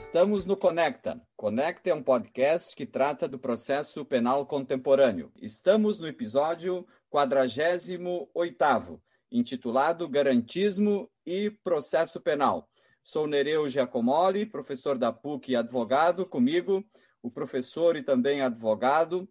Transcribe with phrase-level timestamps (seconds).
[0.00, 1.20] Estamos no Conecta.
[1.36, 5.30] Conecta é um podcast que trata do processo penal contemporâneo.
[5.36, 8.98] Estamos no episódio 48,
[9.30, 12.66] intitulado Garantismo e Processo Penal.
[13.04, 16.24] Sou Nereu Giacomoli, professor da PUC e advogado.
[16.24, 16.82] Comigo,
[17.22, 19.28] o professor e também advogado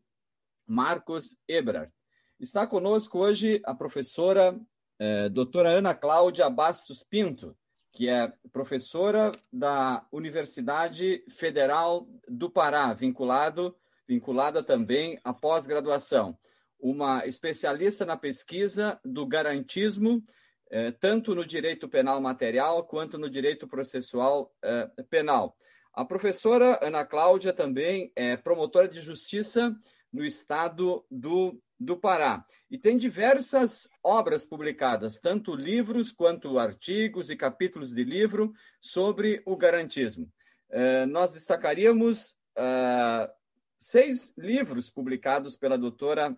[0.67, 1.91] Marcos Ebrard.
[2.39, 4.57] Está conosco hoje a professora
[4.99, 7.57] eh, doutora Ana Cláudia Bastos Pinto,
[7.91, 13.75] que é professora da Universidade Federal do Pará, vinculado,
[14.07, 16.37] vinculada também à pós-graduação.
[16.79, 20.23] Uma especialista na pesquisa do garantismo,
[20.71, 25.55] eh, tanto no direito penal material quanto no direito processual eh, penal.
[25.93, 29.75] A professora Ana Cláudia também é promotora de justiça
[30.13, 32.45] no estado do do Pará.
[32.69, 39.55] E tem diversas obras publicadas, tanto livros quanto artigos e capítulos de livro sobre o
[39.55, 40.31] garantismo.
[40.69, 43.31] Uh, nós destacaríamos uh,
[43.77, 46.37] seis livros publicados pela doutora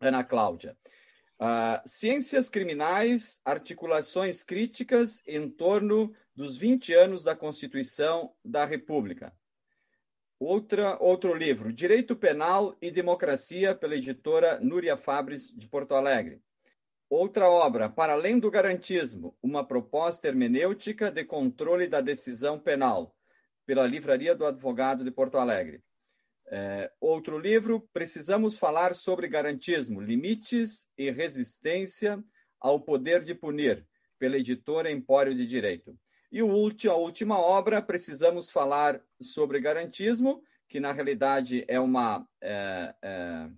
[0.00, 0.76] Ana Cláudia.
[1.38, 9.34] Uh, Ciências Criminais, Articulações Críticas em torno dos 20 anos da Constituição da República.
[10.38, 16.42] Outra, outro livro, Direito Penal e Democracia, pela editora Núria Fabres, de Porto Alegre.
[17.08, 23.16] Outra obra, Para Além do Garantismo, uma proposta hermenêutica de controle da decisão penal,
[23.64, 25.82] pela Livraria do Advogado de Porto Alegre.
[26.48, 32.22] É, outro livro, Precisamos Falar sobre Garantismo, Limites e Resistência
[32.60, 33.86] ao Poder de Punir,
[34.18, 35.98] pela editora Empório de Direito.
[36.36, 36.50] E o
[36.90, 43.48] a última obra, precisamos falar sobre garantismo, que na realidade é uma, é, é,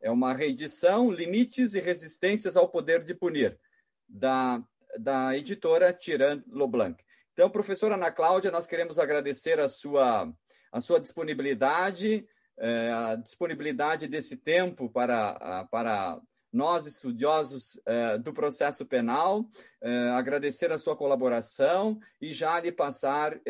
[0.00, 3.60] é uma reedição, Limites e Resistências ao Poder de Punir,
[4.08, 4.64] da,
[4.98, 7.04] da editora Tirant Loblanc.
[7.34, 10.32] Então, professora Ana Cláudia, nós queremos agradecer a sua,
[10.72, 12.26] a sua disponibilidade,
[12.58, 16.18] é, a disponibilidade desse tempo para, para
[16.52, 23.34] nós, estudiosos uh, do processo penal, uh, agradecer a sua colaboração e já lhe passar
[23.34, 23.40] uh,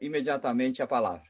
[0.00, 1.26] imediatamente a palavra.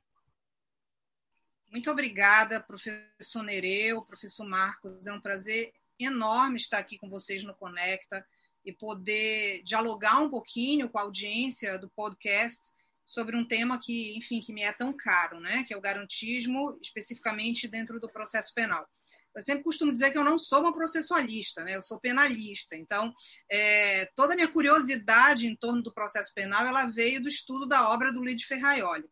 [1.71, 5.07] Muito obrigada, professor Nereu, professor Marcos.
[5.07, 8.25] É um prazer enorme estar aqui com vocês no Conecta
[8.65, 12.73] e poder dialogar um pouquinho com a audiência do podcast
[13.05, 15.65] sobre um tema que, enfim, que me é tão caro, né?
[15.65, 18.87] Que é o garantismo, especificamente dentro do processo penal.
[19.37, 21.77] Eu sempre costumo dizer que eu não sou uma processualista, né?
[21.77, 22.75] eu sou penalista.
[22.75, 23.13] Então,
[23.51, 27.91] é, toda a minha curiosidade em torno do processo penal ela veio do estudo da
[27.91, 29.05] obra do Lide Ferraioli.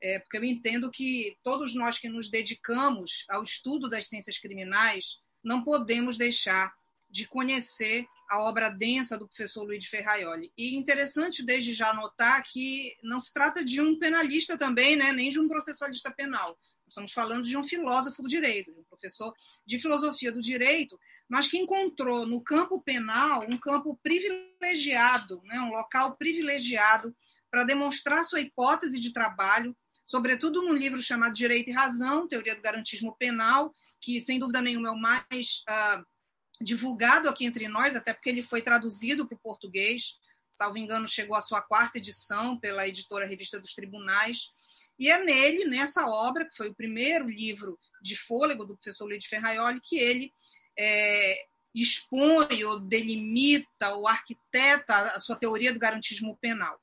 [0.00, 5.18] É, porque eu entendo que todos nós que nos dedicamos ao estudo das ciências criminais
[5.42, 6.72] não podemos deixar
[7.10, 10.50] de conhecer a obra densa do professor Luiz Ferraioli.
[10.56, 15.28] E interessante desde já notar que não se trata de um penalista também, né, nem
[15.28, 16.58] de um processualista penal.
[16.88, 19.32] Estamos falando de um filósofo do direito, professor
[19.66, 20.98] de filosofia do direito,
[21.28, 27.14] mas que encontrou no campo penal um campo privilegiado, né, um local privilegiado
[27.50, 32.62] para demonstrar sua hipótese de trabalho, sobretudo num livro chamado Direito e Razão, Teoria do
[32.62, 36.04] Garantismo Penal, que sem dúvida nenhuma é o mais uh,
[36.62, 40.18] divulgado aqui entre nós, até porque ele foi traduzido para o português,
[40.52, 44.50] salvo engano, chegou à sua quarta edição pela editora Revista dos Tribunais.
[44.98, 49.24] E é nele, nessa obra, que foi o primeiro livro de fôlego do professor Luiz
[49.24, 50.32] Ferraioli, que ele
[50.78, 56.81] é, expõe ou delimita ou arquiteta a sua teoria do garantismo penal.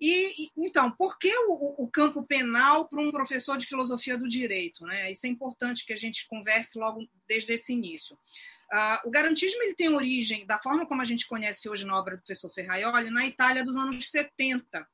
[0.00, 4.84] E, então, por que o, o campo penal para um professor de filosofia do direito?
[4.86, 5.12] Né?
[5.12, 8.16] Isso é importante que a gente converse logo desde esse início.
[8.72, 12.16] Uh, o garantismo ele tem origem, da forma como a gente conhece hoje na obra
[12.16, 14.88] do professor Ferraioli, na Itália dos anos 70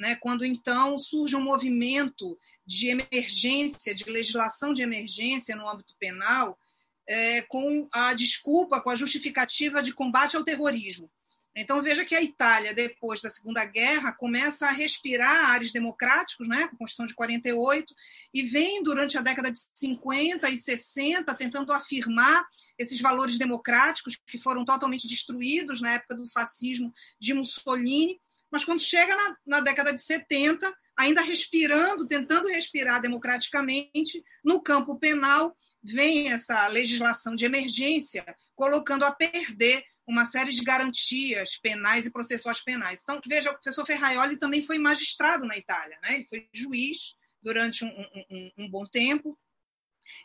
[0.00, 6.58] né, quando então surge um movimento de emergência, de legislação de emergência no âmbito penal,
[7.06, 11.10] é, com a desculpa, com a justificativa de combate ao terrorismo.
[11.54, 16.68] Então veja que a Itália, depois da Segunda Guerra, começa a respirar ares democráticos, né,
[16.68, 17.92] com a Constituição de 48,
[18.32, 22.46] e vem durante a década de 50 e 60 tentando afirmar
[22.78, 28.20] esses valores democráticos que foram totalmente destruídos na época do fascismo de Mussolini.
[28.50, 34.98] Mas quando chega na, na década de 70, ainda respirando, tentando respirar democraticamente, no campo
[34.98, 38.24] penal, vem essa legislação de emergência,
[38.54, 43.00] colocando a perder uma série de garantias penais e processuais penais.
[43.02, 46.16] Então, veja, o professor Ferraioli também foi magistrado na Itália, né?
[46.16, 49.38] ele foi juiz durante um, um, um bom tempo,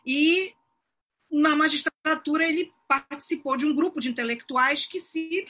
[0.04, 0.52] e
[1.30, 5.46] na magistratura ele participou de um grupo de intelectuais que se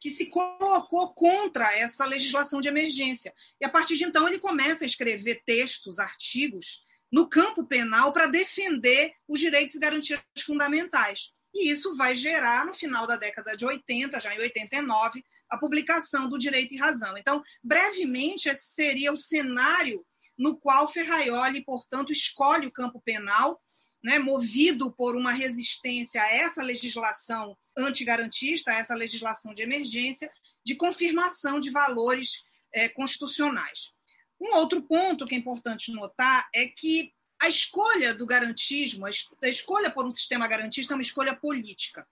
[0.00, 3.32] que se colocou contra essa legislação de emergência.
[3.60, 8.26] E a partir de então ele começa a escrever textos, artigos no campo penal para
[8.26, 11.32] defender os direitos e garantias fundamentais.
[11.54, 16.28] E isso vai gerar, no final da década de 80, já em 89, a publicação
[16.28, 17.16] do Direito e Razão.
[17.18, 20.04] Então, brevemente, esse seria o cenário
[20.38, 23.60] no qual Ferraioli, portanto, escolhe o campo penal
[24.02, 30.30] né, movido por uma resistência a essa legislação antigarantista, a essa legislação de emergência,
[30.64, 33.92] de confirmação de valores é, constitucionais.
[34.40, 37.12] Um outro ponto que é importante notar é que
[37.42, 42.06] a escolha do garantismo, a escolha por um sistema garantista é uma escolha política.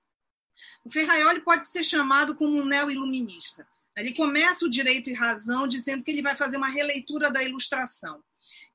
[0.84, 3.64] O Ferraioli pode ser chamado como um neo-iluminista.
[3.96, 8.20] Ele começa o direito e razão dizendo que ele vai fazer uma releitura da ilustração.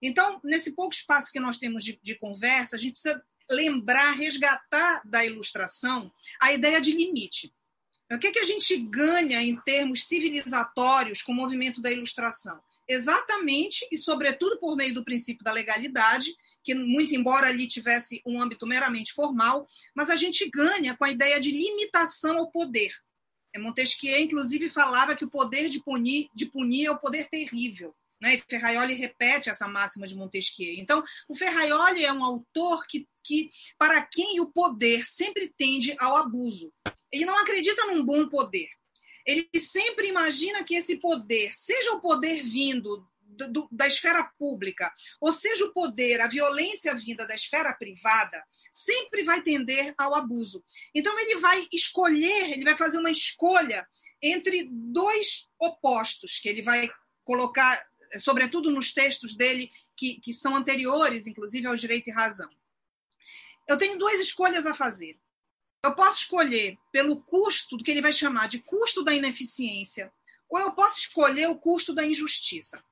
[0.02, 5.02] Então, nesse pouco espaço que nós temos de, de conversa, a gente precisa lembrar, resgatar
[5.04, 6.10] da ilustração
[6.42, 7.54] a ideia de limite.
[8.10, 12.62] O que, que a gente ganha em termos civilizatórios com o movimento da ilustração?
[12.88, 18.42] Exatamente e, sobretudo, por meio do princípio da legalidade, que, muito embora ali tivesse um
[18.42, 22.92] âmbito meramente formal, mas a gente ganha com a ideia de limitação ao poder.
[23.60, 27.96] Montesquieu, inclusive, falava que o poder de punir, de punir é o poder terrível.
[28.22, 28.36] Né?
[28.36, 30.74] E Ferraioli repete essa máxima de Montesquieu.
[30.78, 36.18] Então, o Ferraioli é um autor que, que, para quem o poder sempre tende ao
[36.18, 36.72] abuso.
[37.12, 38.68] Ele não acredita num bom poder.
[39.26, 45.32] Ele sempre imagina que esse poder, seja o poder vindo do, da esfera pública, ou
[45.32, 50.64] seja o poder, a violência vinda da esfera privada, sempre vai tender ao abuso.
[50.94, 53.86] Então, ele vai escolher, ele vai fazer uma escolha
[54.22, 56.90] entre dois opostos, que ele vai
[57.24, 57.84] colocar
[58.20, 62.50] sobretudo nos textos dele que, que são anteriores, inclusive, ao direito e razão.
[63.68, 65.20] Eu tenho duas escolhas a fazer.
[65.86, 70.12] Eu posso escolher pelo custo do que ele vai chamar de custo da ineficiência,
[70.50, 72.84] ou eu posso escolher o custo da injustiça.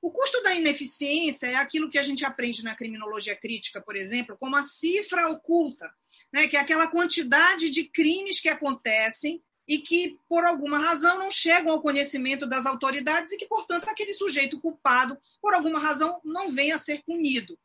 [0.00, 4.38] O custo da ineficiência é aquilo que a gente aprende na criminologia crítica, por exemplo,
[4.38, 5.92] como a cifra oculta,
[6.32, 6.48] né?
[6.48, 11.70] que é aquela quantidade de crimes que acontecem e que, por alguma razão, não chegam
[11.70, 16.76] ao conhecimento das autoridades e que, portanto, aquele sujeito culpado, por alguma razão, não venha
[16.76, 17.58] a ser punido.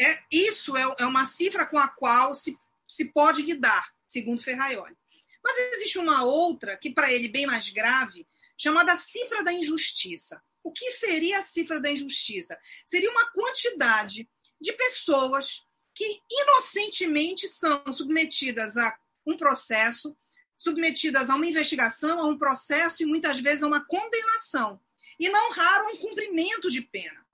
[0.00, 2.58] É, isso é, é uma cifra com a qual se,
[2.94, 4.96] se pode lidar, segundo Ferraioli.
[5.42, 8.26] Mas existe uma outra, que para ele bem mais grave,
[8.56, 10.40] chamada cifra da injustiça.
[10.62, 12.58] O que seria a cifra da injustiça?
[12.84, 14.28] Seria uma quantidade
[14.60, 15.62] de pessoas
[15.94, 20.16] que inocentemente são submetidas a um processo
[20.56, 24.80] submetidas a uma investigação, a um processo e muitas vezes a uma condenação,
[25.18, 27.26] e não raro um cumprimento de pena.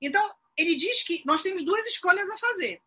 [0.00, 2.80] Então, ele diz que nós temos duas escolhas a fazer.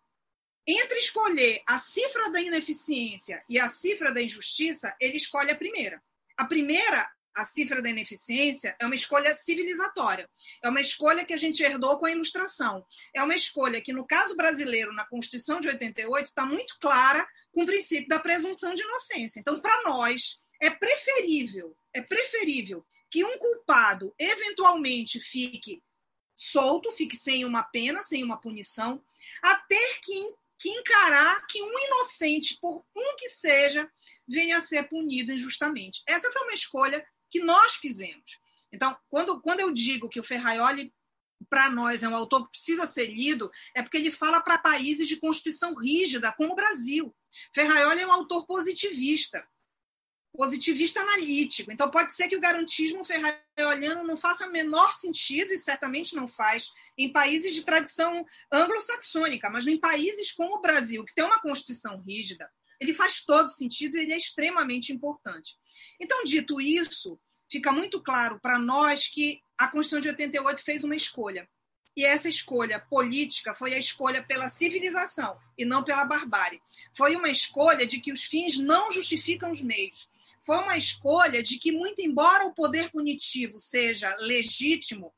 [0.67, 6.01] Entre escolher a cifra da ineficiência e a cifra da injustiça, ele escolhe a primeira.
[6.37, 10.29] A primeira, a cifra da ineficiência, é uma escolha civilizatória.
[10.63, 12.85] É uma escolha que a gente herdou com a ilustração.
[13.13, 17.63] É uma escolha que, no caso brasileiro, na Constituição de 88, está muito clara com
[17.63, 19.39] o princípio da presunção de inocência.
[19.39, 25.83] Então, para nós, é preferível, é preferível que um culpado eventualmente fique
[26.33, 29.03] solto, fique sem uma pena, sem uma punição,
[29.43, 33.89] a ter que, que encarar que um inocente, por um que seja,
[34.27, 36.03] venha a ser punido injustamente.
[36.07, 38.39] Essa foi uma escolha que nós fizemos.
[38.71, 40.93] Então, quando, quando eu digo que o Ferraioli
[41.49, 45.07] para nós é um autor que precisa ser lido, é porque ele fala para países
[45.07, 47.11] de constituição rígida, como o Brasil.
[47.55, 49.43] Ferraioli é um autor positivista,
[50.33, 51.71] positivista analítico.
[51.71, 56.69] Então, pode ser que o garantismo ferraioliano não faça menor sentido, e certamente não faz,
[56.97, 62.01] em países de tradição anglo-saxônica, mas em países como o Brasil, que tem uma constituição
[62.01, 65.55] rígida, ele faz todo sentido e ele é extremamente importante.
[65.99, 67.19] Então, dito isso,
[67.49, 71.47] fica muito claro para nós que a Constituição de 88 fez uma escolha.
[71.95, 76.61] E essa escolha política foi a escolha pela civilização e não pela barbárie.
[76.95, 80.09] Foi uma escolha de que os fins não justificam os meios.
[80.45, 85.13] Foi uma escolha de que, muito embora o poder punitivo seja legítimo,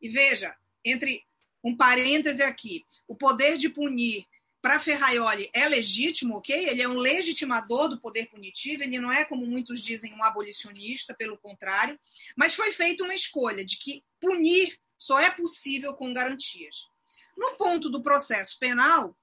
[0.00, 0.54] e veja,
[0.84, 1.22] entre
[1.64, 4.24] um parêntese aqui, o poder de punir
[4.62, 6.68] para Ferraioli é legítimo, ok?
[6.68, 11.14] Ele é um legitimador do poder punitivo, ele não é, como muitos dizem, um abolicionista,
[11.14, 11.98] pelo contrário,
[12.36, 16.76] mas foi feita uma escolha de que punir só é possível com garantias.
[17.36, 19.16] No ponto do processo penal,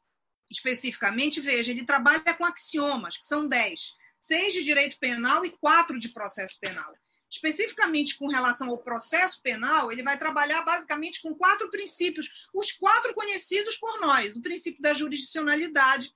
[0.50, 6.00] especificamente, veja, ele trabalha com axiomas, que são dez, seis de direito penal e quatro
[6.00, 6.94] de processo penal
[7.34, 13.12] especificamente com relação ao processo penal, ele vai trabalhar basicamente com quatro princípios, os quatro
[13.16, 16.14] conhecidos por nós: o princípio da jurisdicionalidade,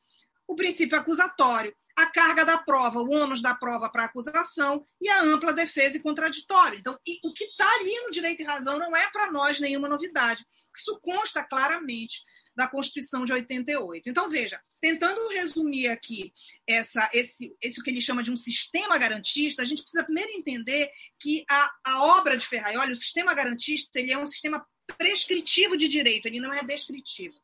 [0.47, 5.09] o princípio acusatório, a carga da prova, o ônus da prova para a acusação e
[5.09, 6.77] a ampla defesa e contraditório.
[6.77, 9.89] Então, e, o que está ali no direito e razão não é para nós nenhuma
[9.89, 10.45] novidade.
[10.77, 12.23] Isso consta claramente
[12.57, 14.09] da Constituição de 88.
[14.09, 16.33] Então, veja, tentando resumir aqui
[16.65, 20.89] essa, esse, esse que ele chama de um sistema garantista, a gente precisa primeiro entender
[21.19, 24.65] que a, a obra de Ferraioli, o sistema garantista, ele é um sistema
[24.97, 27.35] prescritivo de direito, ele não é descritivo.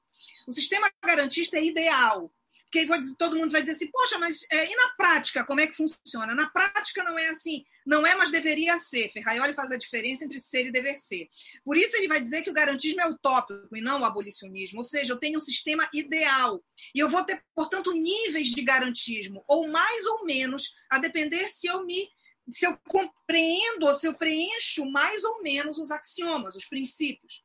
[0.48, 2.34] O sistema garantista é ideal,
[2.74, 5.78] porque todo mundo vai dizer assim, poxa, mas é, e na prática, como é que
[5.78, 6.34] funciona?
[6.34, 9.12] Na prática não é assim, não é, mas deveria ser.
[9.12, 11.28] Ferraioli faz a diferença entre ser e dever ser.
[11.64, 14.84] Por isso ele vai dizer que o garantismo é utópico e não o abolicionismo, ou
[14.84, 16.64] seja, eu tenho um sistema ideal.
[16.96, 21.68] E eu vou ter, portanto, níveis de garantismo, ou mais ou menos, a depender se
[21.68, 22.10] eu me
[22.50, 27.42] se eu compreendo ou se eu preencho mais ou menos os axiomas, os princípios.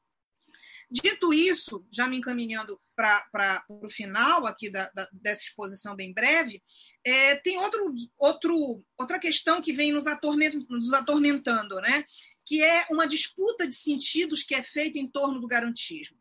[0.91, 6.63] Dito isso, já me encaminhando para o final aqui da, da, dessa exposição bem breve,
[7.05, 10.05] é, tem outro, outro, outra questão que vem nos,
[10.69, 12.05] nos atormentando, né?
[12.47, 16.17] que é uma disputa de sentidos que é feita em torno do garantismo.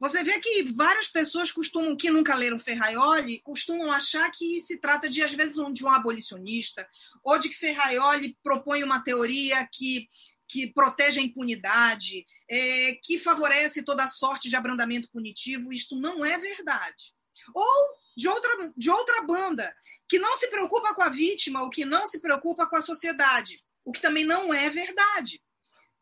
[0.00, 5.08] Você vê que várias pessoas costumam, que nunca leram Ferraioli, costumam achar que se trata
[5.08, 6.88] de, às vezes, de um abolicionista,
[7.24, 10.08] ou de que Ferraioli propõe uma teoria que
[10.48, 15.72] que protege a impunidade, é, que favorece toda sorte de abrandamento punitivo.
[15.72, 17.12] Isto não é verdade.
[17.54, 19.74] Ou de outra, de outra banda,
[20.08, 23.60] que não se preocupa com a vítima, ou que não se preocupa com a sociedade,
[23.84, 25.40] o que também não é verdade.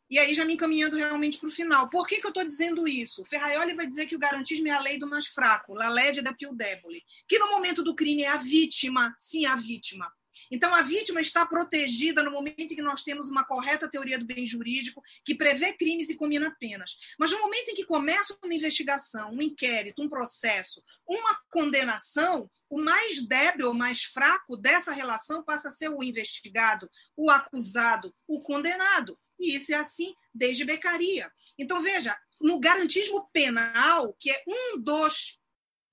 [0.09, 1.91] E aí, já me encaminhando realmente para o final.
[1.91, 3.23] Por que, que eu estou dizendo isso?
[3.23, 6.23] O Ferraioli vai dizer que o garantismo é a lei do mais fraco, la legge
[6.23, 7.03] da più debole.
[7.29, 10.11] Que no momento do crime é a vítima, sim, a vítima.
[10.50, 14.26] Então, a vítima está protegida no momento em que nós temos uma correta teoria do
[14.26, 16.97] bem jurídico que prevê crimes e combina penas.
[17.19, 22.81] Mas no momento em que começa uma investigação, um inquérito, um processo, uma condenação, o
[22.81, 28.43] mais débil, o mais fraco dessa relação passa a ser o investigado, o acusado, o
[28.43, 29.19] condenado.
[29.38, 31.31] E isso é assim desde Becaria.
[31.59, 35.38] Então, veja, no garantismo penal, que é um dos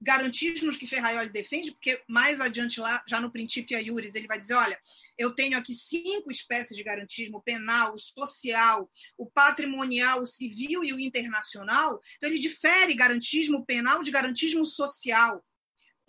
[0.04, 4.54] garantismos que Ferraioli defende, porque mais adiante lá, já no princípio Iuris, ele vai dizer,
[4.54, 4.78] olha,
[5.18, 10.94] eu tenho aqui cinco espécies de garantismo, penal, o social, o patrimonial, o civil e
[10.94, 12.02] o internacional.
[12.18, 15.44] Então ele difere garantismo penal de garantismo social.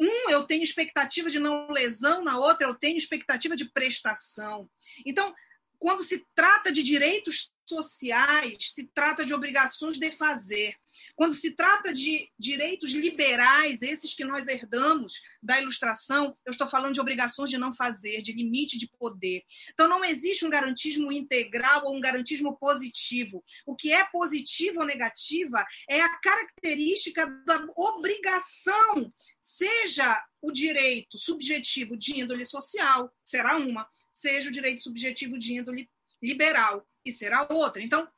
[0.01, 4.69] Um, eu tenho expectativa de não lesão, na outra, eu tenho expectativa de prestação.
[5.07, 5.33] Então,
[5.79, 10.76] quando se trata de direitos sociais, se trata de obrigações de fazer.
[11.14, 16.94] Quando se trata de direitos liberais, esses que nós herdamos da ilustração, eu estou falando
[16.94, 19.42] de obrigações de não fazer, de limite de poder.
[19.73, 23.42] Então, não existe um garantismo integral ou um garantismo positivo.
[23.66, 31.97] O que é positivo ou negativa é a característica da obrigação, seja o direito subjetivo
[31.97, 35.88] de índole social, será uma, seja o direito subjetivo de índole
[36.23, 37.83] liberal, e será outra.
[37.83, 38.09] Então,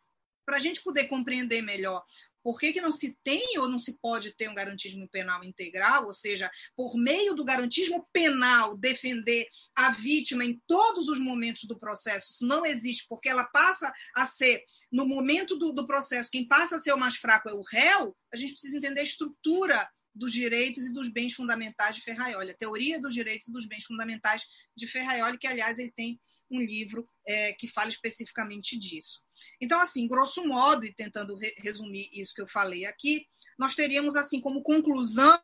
[0.44, 2.04] para a gente poder compreender melhor
[2.46, 6.04] por que, que não se tem ou não se pode ter um garantismo penal integral,
[6.06, 11.76] ou seja, por meio do garantismo penal defender a vítima em todos os momentos do
[11.76, 14.62] processo, isso não existe, porque ela passa a ser,
[14.92, 18.16] no momento do, do processo, quem passa a ser o mais fraco é o réu,
[18.32, 22.56] a gente precisa entender a estrutura dos direitos e dos bens fundamentais de Ferraioli, a
[22.56, 24.44] teoria dos direitos e dos bens fundamentais
[24.74, 26.18] de Ferraioli, que, aliás, ele tem
[26.50, 29.22] um livro é, que fala especificamente disso.
[29.60, 33.26] Então, assim, grosso modo, e tentando re resumir isso que eu falei aqui,
[33.58, 35.38] nós teríamos, assim, como conclusão,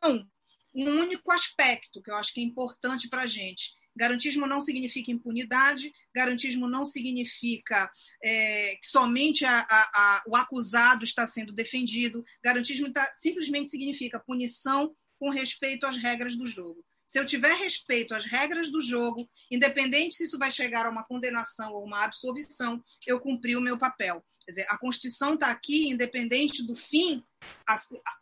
[0.73, 3.73] um único aspecto que eu acho que é importante para a gente.
[3.95, 7.91] Garantismo não significa impunidade, garantismo não significa
[8.23, 14.19] é, que somente a, a, a, o acusado está sendo defendido, garantismo tá, simplesmente significa
[14.19, 16.83] punição com respeito às regras do jogo.
[17.05, 21.03] Se eu tiver respeito às regras do jogo, independente se isso vai chegar a uma
[21.03, 24.23] condenação ou uma absolvição, eu cumpri o meu papel.
[24.45, 27.23] Quer dizer, a Constituição está aqui, independente do fim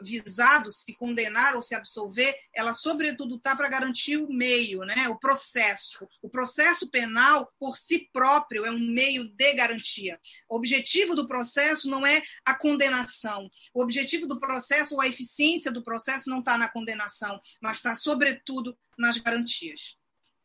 [0.01, 5.07] visado, se condenar ou se absolver, ela, sobretudo, está para garantir o meio, né?
[5.09, 6.07] o processo.
[6.21, 10.19] O processo penal, por si próprio, é um meio de garantia.
[10.49, 13.49] O objetivo do processo não é a condenação.
[13.73, 17.95] O objetivo do processo, ou a eficiência do processo, não está na condenação, mas está,
[17.95, 19.97] sobretudo, nas garantias.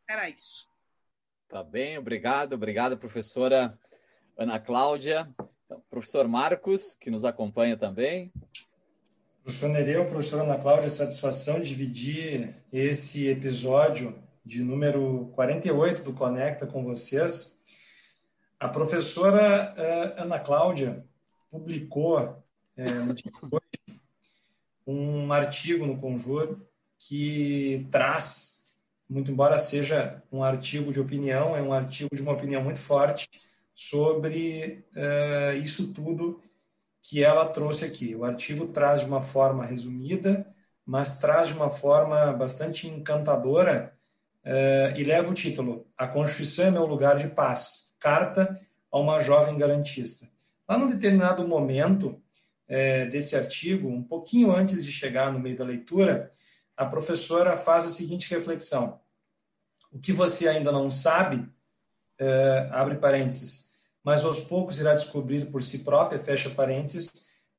[0.08, 0.66] Era isso.
[1.48, 2.54] Tá bem, obrigado.
[2.54, 3.78] Obrigado, professora
[4.36, 5.28] Ana Cláudia.
[5.66, 8.32] Então, professor Marcos, que nos acompanha também.
[9.42, 16.84] Professor Nereu, professora Ana Cláudia, satisfação dividir esse episódio de número 48 do Conecta com
[16.84, 17.58] vocês.
[18.60, 21.04] A professora uh, Ana Cláudia
[21.50, 23.60] publicou uh,
[24.86, 26.64] um artigo no Conjuro
[26.96, 28.64] que traz
[29.08, 33.28] muito embora seja um artigo de opinião, é um artigo de uma opinião muito forte
[33.76, 36.42] sobre uh, isso tudo
[37.02, 38.16] que ela trouxe aqui.
[38.16, 40.50] O artigo traz de uma forma resumida,
[40.84, 43.94] mas traz de uma forma bastante encantadora
[44.44, 48.58] uh, e leva o título A Constituição é meu lugar de paz, carta
[48.90, 50.26] a uma jovem garantista.
[50.66, 52.20] Lá num determinado momento
[52.66, 56.32] é, desse artigo, um pouquinho antes de chegar no meio da leitura,
[56.76, 59.00] a professora faz a seguinte reflexão:
[59.92, 61.46] o que você ainda não sabe,
[62.18, 63.68] é, abre parênteses,
[64.02, 67.10] mas aos poucos irá descobrir por si própria, fecha parênteses,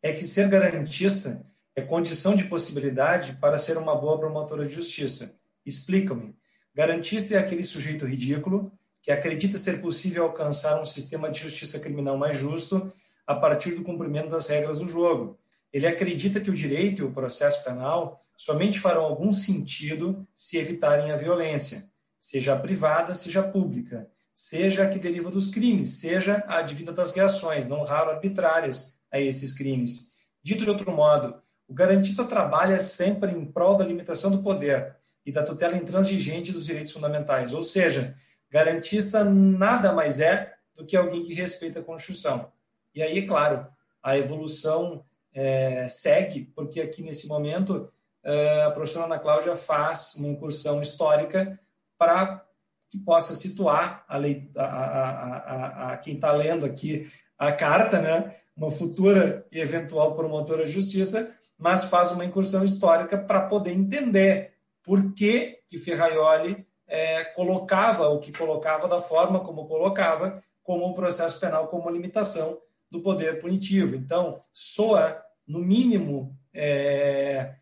[0.01, 1.45] é que ser garantista
[1.75, 5.35] é condição de possibilidade para ser uma boa promotora de justiça.
[5.63, 6.35] Explica-me.
[6.73, 8.71] Garantista é aquele sujeito ridículo
[9.01, 12.91] que acredita ser possível alcançar um sistema de justiça criminal mais justo
[13.27, 15.37] a partir do cumprimento das regras do jogo.
[15.71, 21.11] Ele acredita que o direito e o processo penal somente farão algum sentido se evitarem
[21.11, 26.93] a violência, seja privada, seja pública, seja a que deriva dos crimes, seja a advinda
[26.93, 30.11] das reações, não raro arbitrárias, a esses crimes.
[30.43, 35.31] Dito de outro modo, o garantista trabalha sempre em prol da limitação do poder e
[35.31, 38.15] da tutela intransigente dos direitos fundamentais, ou seja,
[38.47, 42.51] garantista nada mais é do que alguém que respeita a Constituição.
[42.93, 43.65] E aí, claro,
[44.03, 45.03] a evolução
[45.33, 47.91] é, segue, porque aqui nesse momento
[48.23, 51.59] é, a professora Ana Cláudia faz uma incursão histórica
[51.97, 52.46] para
[52.89, 58.35] que possa situar a, a, a, a quem está lendo aqui a carta, né?
[58.55, 64.53] uma futura e eventual promotora de justiça, mas faz uma incursão histórica para poder entender
[64.83, 70.93] por que, que Ferraioli é, colocava o que colocava da forma como colocava, como o
[70.93, 73.95] processo penal como limitação do poder punitivo.
[73.95, 77.55] Então, soa, no mínimo, é,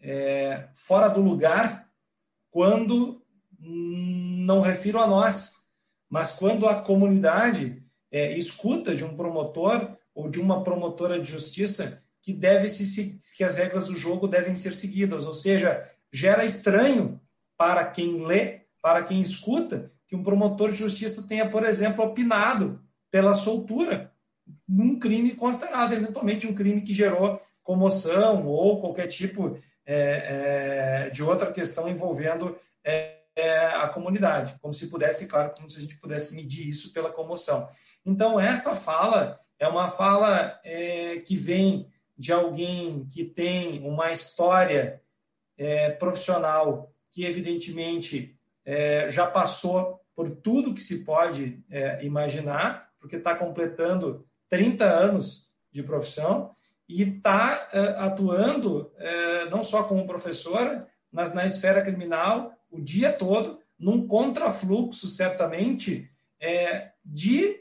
[0.00, 1.88] é, fora do lugar
[2.50, 3.15] quando
[3.66, 5.54] não refiro a nós,
[6.08, 12.02] mas quando a comunidade é, escuta de um promotor ou de uma promotora de justiça
[12.22, 17.20] que deve se que as regras do jogo devem ser seguidas, ou seja, gera estranho
[17.56, 22.80] para quem lê, para quem escuta, que um promotor de justiça tenha, por exemplo, opinado
[23.10, 24.12] pela soltura
[24.68, 31.22] num crime considerado eventualmente um crime que gerou comoção ou qualquer tipo é, é, de
[31.22, 35.98] outra questão envolvendo é, é, a comunidade, como se pudesse, claro, como se a gente
[35.98, 37.68] pudesse medir isso pela comoção.
[38.04, 45.02] Então, essa fala é uma fala é, que vem de alguém que tem uma história
[45.58, 48.34] é, profissional que, evidentemente,
[49.10, 51.64] já passou por tudo que se pode
[52.02, 56.50] imaginar, porque está completando 30 anos de profissão
[56.88, 58.92] e está eh, atuando
[59.52, 66.92] não só como professora, mas na esfera criminal o dia todo, num contrafluxo, certamente, é,
[67.04, 67.56] de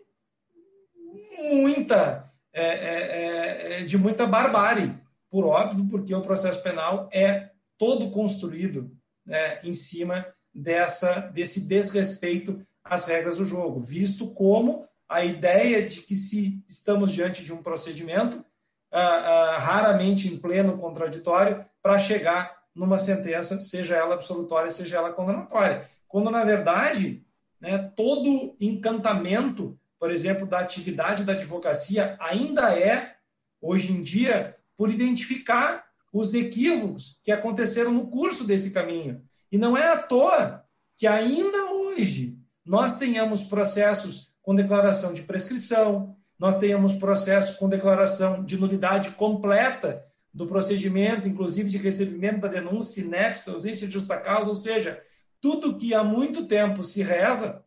[1.52, 4.98] muita é, é, de muita barbárie,
[5.30, 12.66] por óbvio, porque o processo penal é todo construído né, em cima dessa desse desrespeito
[12.84, 17.62] às regras do jogo, visto como a ideia de que se estamos diante de um
[17.62, 18.44] procedimento,
[18.92, 25.14] ah, ah, raramente em pleno contraditório, para chegar numa sentença, seja ela absolutória, seja ela
[25.14, 25.90] condenatória.
[26.08, 27.26] Quando, na verdade,
[27.60, 33.16] né, todo encantamento, por exemplo, da atividade da advocacia ainda é,
[33.62, 39.24] hoje em dia, por identificar os equívocos que aconteceram no curso desse caminho.
[39.52, 40.64] E não é à toa
[40.98, 48.44] que ainda hoje nós tenhamos processos com declaração de prescrição, nós tenhamos processo com declaração
[48.44, 54.50] de nulidade completa do procedimento, inclusive de recebimento da denúncia, inépcia, ausência de justa causa,
[54.50, 55.02] ou seja,
[55.40, 57.64] tudo que há muito tempo se reza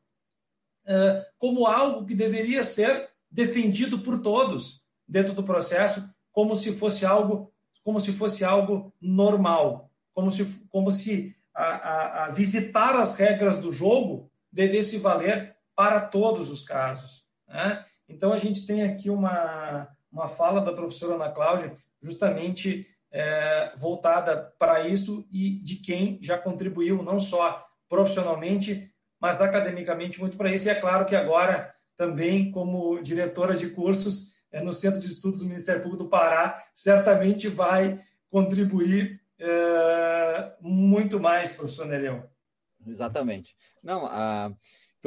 [0.84, 7.06] uh, como algo que deveria ser defendido por todos dentro do processo, como se fosse
[7.06, 7.50] algo,
[7.82, 13.62] como se fosse algo normal, como se, como se a, a, a visitar as regras
[13.62, 17.24] do jogo devesse valer para todos os casos.
[17.48, 17.82] Né?
[18.06, 24.36] Então, a gente tem aqui uma, uma fala da professora Ana Cláudia, justamente é, voltada
[24.58, 30.66] para isso e de quem já contribuiu, não só profissionalmente, mas academicamente muito para isso.
[30.66, 35.40] E é claro que agora, também como diretora de cursos é, no Centro de Estudos
[35.40, 42.28] do Ministério Público do Pará, certamente vai contribuir é, muito mais, professor Nereu.
[42.86, 43.56] Exatamente.
[43.82, 44.52] Não, a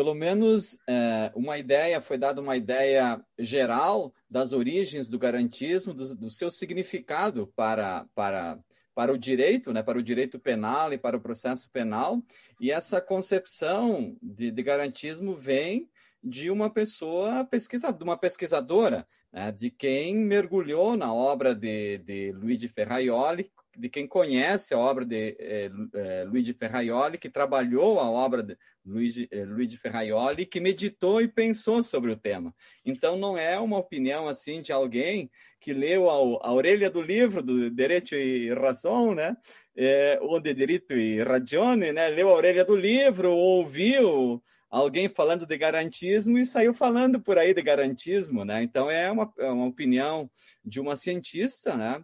[0.02, 6.16] pelo menos é, uma ideia, foi dada uma ideia geral das origens do garantismo, do,
[6.16, 8.58] do seu significado para, para,
[8.96, 12.20] para o direito, né, para o direito penal e para o processo penal,
[12.60, 15.88] e essa concepção de, de garantismo vem
[16.24, 22.68] de uma pessoa pesquisadora, uma pesquisadora, né, de quem mergulhou na obra de, de Luigi
[22.68, 28.44] Ferraioli, de quem conhece a obra de eh, eh, Luigi Ferraioli, que trabalhou a obra
[28.44, 32.54] de Luigi, eh, Luigi Ferraioli, que meditou e pensou sobre o tema.
[32.86, 36.14] Então, não é uma opinião assim de alguém que leu a,
[36.48, 39.38] a orelha do livro do Direito e Razão, né?
[39.76, 42.10] É, ou de Direito e Ragione, né?
[42.10, 47.54] Leu a orelha do livro, ouviu alguém falando de garantismo e saiu falando por aí
[47.54, 48.64] de garantismo, né?
[48.64, 50.30] Então é uma, é uma opinião
[50.64, 52.04] de uma cientista, né?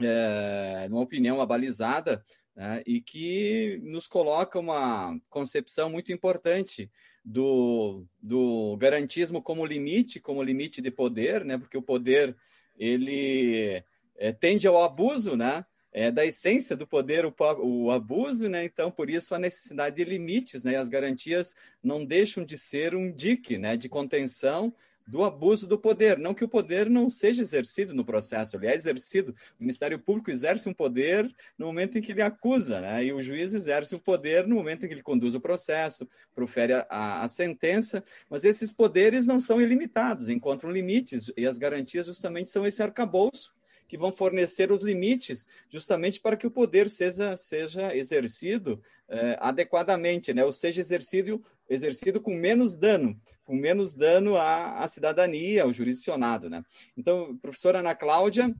[0.00, 2.82] É uma opinião abalizada né?
[2.86, 6.90] e que nos coloca uma concepção muito importante
[7.24, 11.58] do, do garantismo como limite, como limite de poder, né?
[11.58, 12.36] Porque o poder
[12.78, 13.82] ele
[14.16, 15.64] é, tende ao abuso, né?
[15.96, 18.66] é, da essência do poder o, o, abuso, né?
[18.66, 20.76] Então, por isso a necessidade de limites, né?
[20.76, 23.78] As garantias não deixam de ser um dique, né?
[23.78, 24.74] De contenção
[25.06, 26.18] do abuso do poder.
[26.18, 29.34] Não que o poder não seja exercido no processo, ele é exercido.
[29.58, 33.04] O Ministério Público exerce um poder no momento em que ele acusa, né?
[33.04, 36.72] E o juiz exerce o poder no momento em que ele conduz o processo, profere
[36.72, 38.02] a, a, a sentença.
[38.28, 43.55] Mas esses poderes não são ilimitados, encontram limites e as garantias justamente são esse arcabouço
[43.88, 50.34] que vão fornecer os limites, justamente para que o poder seja, seja exercido é, adequadamente,
[50.34, 50.44] né?
[50.44, 56.50] ou seja, exercido, exercido com menos dano, com menos dano à, à cidadania, ao jurisdicionado.
[56.50, 56.64] Né?
[56.96, 58.54] Então, professora Ana Cláudia,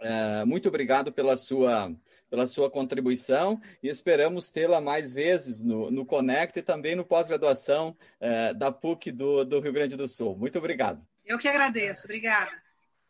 [0.00, 1.94] é, muito obrigado pela sua,
[2.28, 7.96] pela sua contribuição e esperamos tê-la mais vezes no, no Conect e também no pós-graduação
[8.20, 10.36] é, da PUC do, do Rio Grande do Sul.
[10.36, 11.06] Muito obrigado.
[11.24, 12.04] Eu que agradeço.
[12.04, 12.50] Obrigada.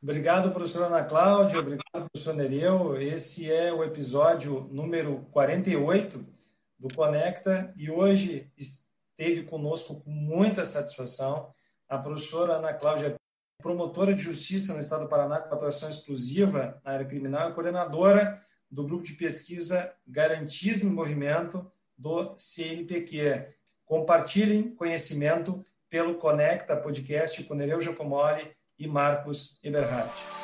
[0.03, 1.61] Obrigado, professora Ana Cláudia.
[1.61, 3.01] Obrigado, professor Nereu.
[3.01, 6.27] Esse é o episódio número 48
[6.77, 11.55] do Conecta e hoje esteve conosco com muita satisfação
[11.89, 13.15] a professora Ana Cláudia,
[13.63, 18.45] promotora de justiça no Estado do Paraná com atuação exclusiva na área criminal e coordenadora
[18.69, 23.55] do grupo de pesquisa Garantismo em Movimento do CNPq.
[23.85, 28.51] Compartilhem conhecimento pelo Conecta Podcast com Nereu Giacomoli
[28.83, 30.42] e Marcos Eberhardt.